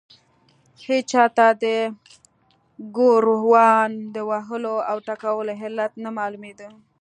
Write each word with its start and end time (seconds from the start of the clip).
هېچا 0.85 1.23
ته 1.37 1.47
د 1.63 1.65
ګوروان 2.97 3.91
د 4.15 4.17
وهلو 4.29 4.75
او 4.89 4.97
ټکولو 5.07 5.51
علت 5.63 5.93
نه 6.03 6.09
معلومېده. 6.17 6.67